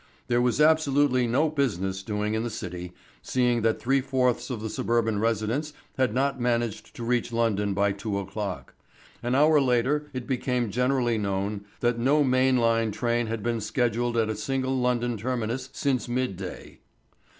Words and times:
There 0.29 0.41
was 0.41 0.59
absolutely 0.59 1.27
no 1.27 1.47
business 1.47 2.01
doing 2.01 2.33
in 2.33 2.41
the 2.41 2.49
City, 2.49 2.91
seeing 3.21 3.61
that 3.61 3.79
three 3.79 4.01
fourths 4.01 4.49
of 4.49 4.59
the 4.59 4.67
suburban 4.71 5.19
residents 5.19 5.73
had 5.95 6.11
not 6.11 6.41
managed 6.41 6.95
to 6.95 7.03
reach 7.03 7.31
London 7.31 7.75
by 7.75 7.91
two 7.91 8.17
o'clock. 8.17 8.73
An 9.21 9.35
hour 9.35 9.61
later 9.61 10.09
it 10.11 10.25
became 10.25 10.71
generally 10.71 11.19
known 11.19 11.65
that 11.81 11.99
no 11.99 12.23
main 12.23 12.57
line 12.57 12.89
train 12.89 13.27
had 13.27 13.43
been 13.43 13.61
scheduled 13.61 14.17
at 14.17 14.27
a 14.27 14.35
single 14.35 14.75
London 14.75 15.17
terminus 15.17 15.69
since 15.71 16.07
midday. 16.07 16.79